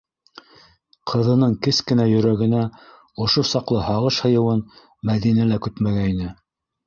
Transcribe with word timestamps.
Ҡыҙының 1.11 1.51
кес 1.65 1.81
кенә 1.91 2.07
йөрәгенә 2.13 2.63
ошо 3.25 3.43
саҡлы 3.51 3.83
һағыш 3.89 4.17
һыйыуын 4.27 4.63
Мәҙинә 5.11 5.49
лә 5.53 5.63
көтмәгәйне. 5.67 6.33